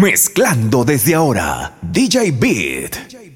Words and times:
Mezclando 0.00 0.84
desde 0.84 1.12
ahora, 1.12 1.74
DJ 1.82 2.30
Beat. 2.30 3.27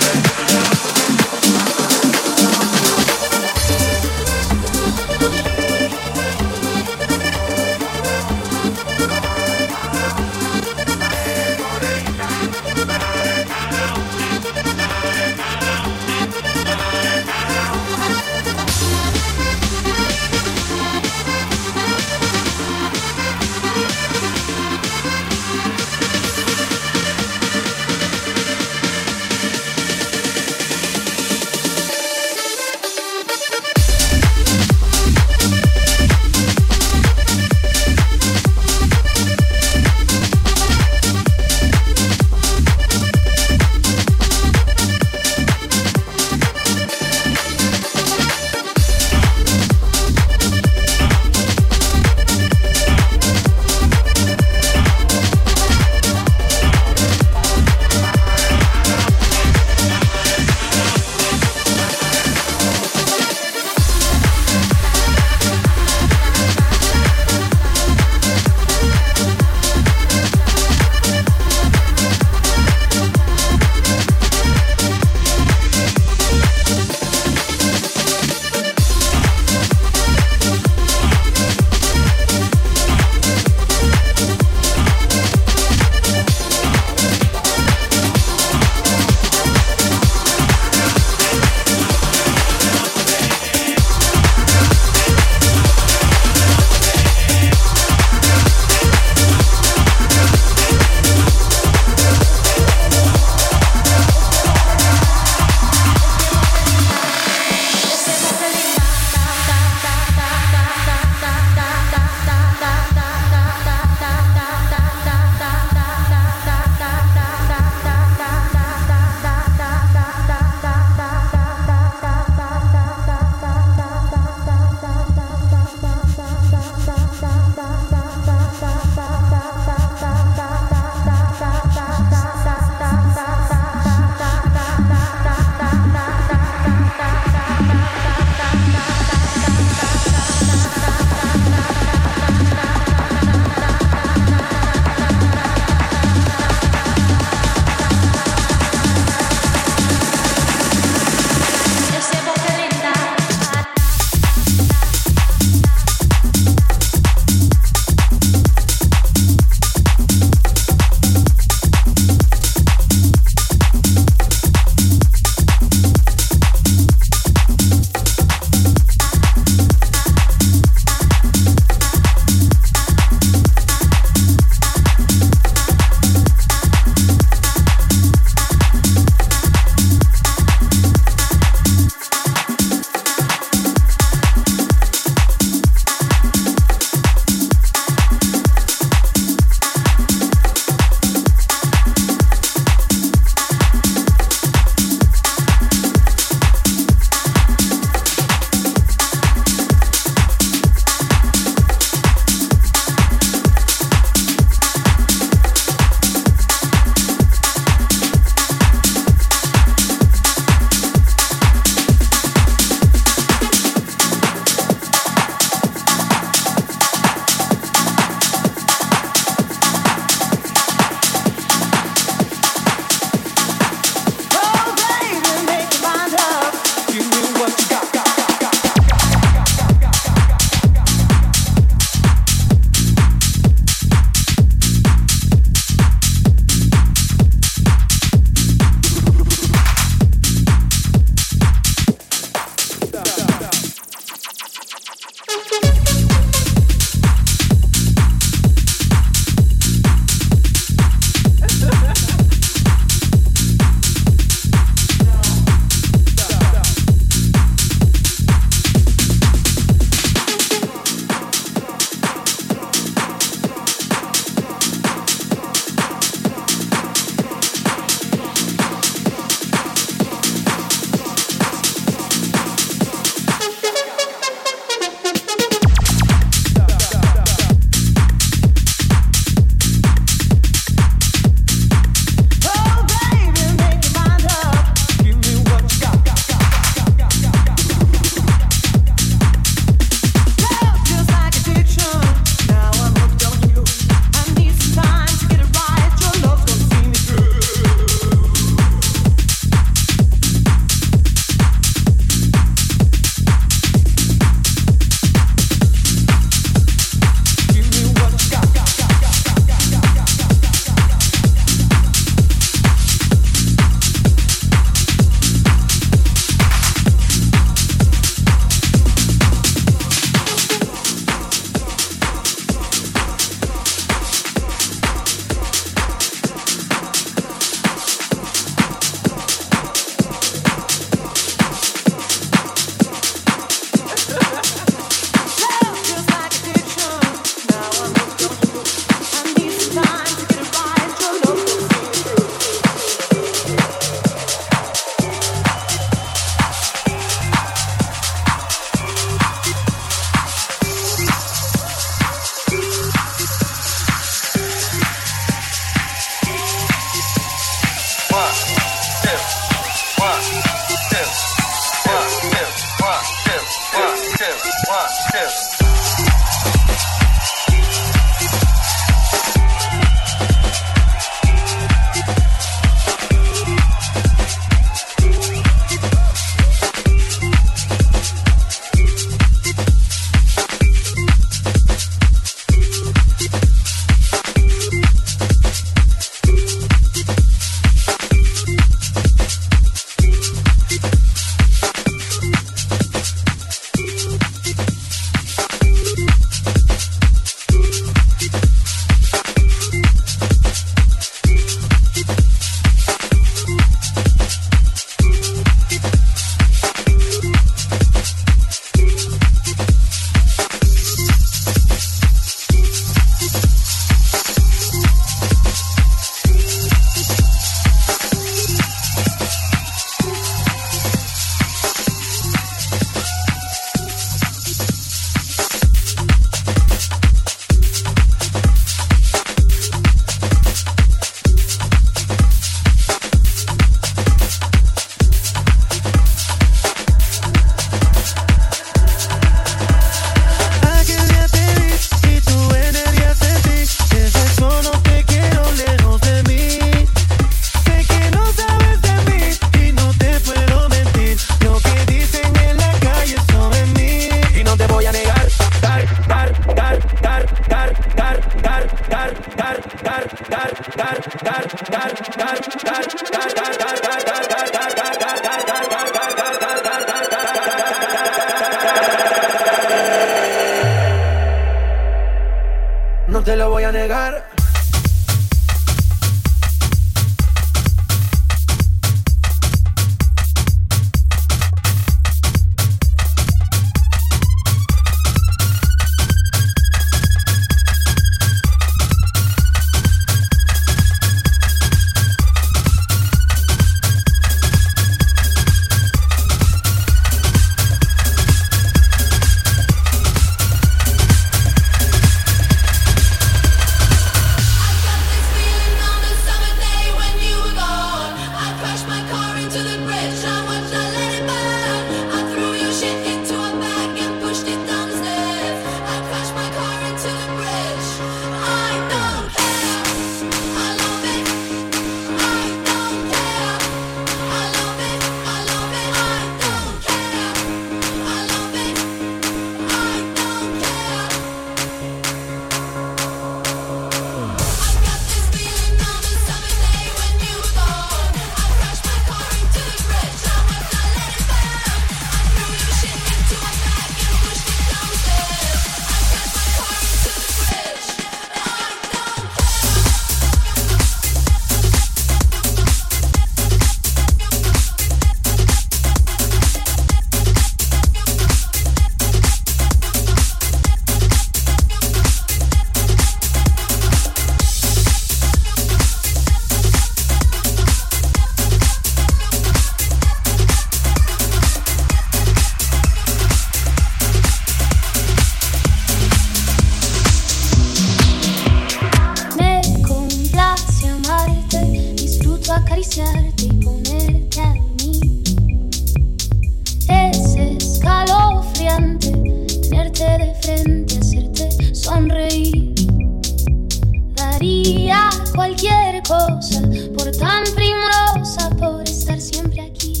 daría 594.42 595.08
cualquier 595.36 596.02
cosa 596.02 596.62
por 596.96 597.12
tan 597.12 597.44
primorosa, 597.54 598.50
por 598.58 598.82
estar 598.82 599.20
siempre 599.20 599.60
aquí. 599.60 600.00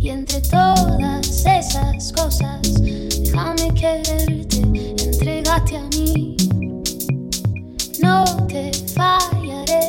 Y 0.00 0.08
entre 0.08 0.40
todas 0.40 1.44
esas 1.44 2.12
cosas, 2.12 2.62
déjame 2.80 3.74
quererte, 3.74 4.62
entregate 5.04 5.76
a 5.76 5.82
mí. 5.94 6.36
No 8.00 8.24
te 8.46 8.72
fallaré, 8.94 9.88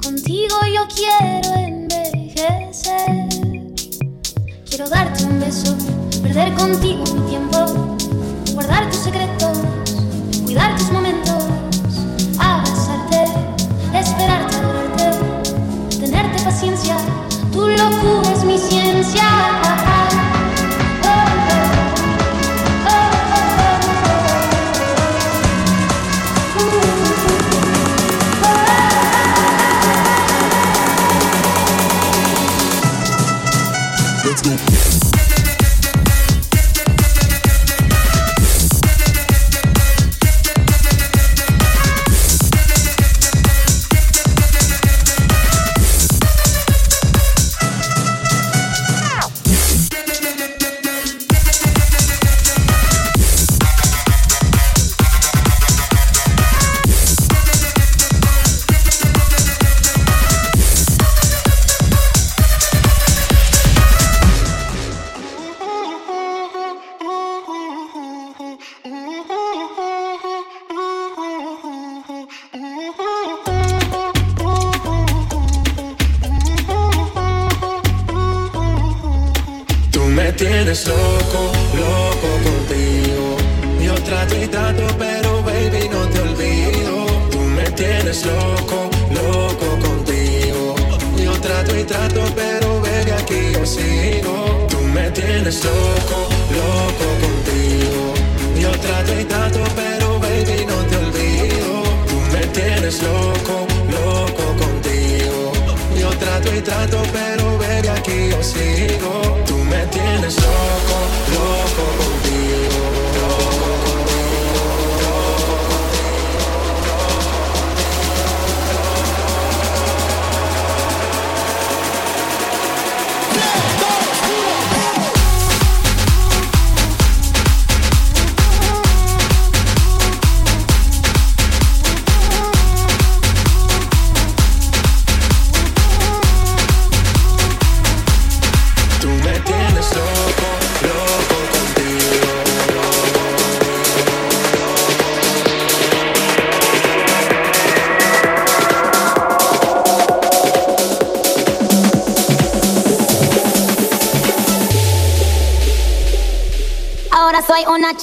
contigo 0.00 0.56
yo 0.72 0.86
quiero 0.94 1.52
envejecer. 1.56 3.28
Quiero 4.68 4.88
darte 4.88 5.24
un 5.24 5.40
beso, 5.40 5.74
perder 6.22 6.54
contigo 6.54 7.02
mi 7.12 7.28
tiempo, 7.28 7.96
guardar 8.54 8.88
tu 8.88 8.96
secreto 8.98 9.55
locura 17.76 18.32
es 18.32 18.44
mi 18.44 18.58
ciencia. 18.58 19.65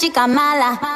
Chica 0.03 0.27
mala. 0.27 0.92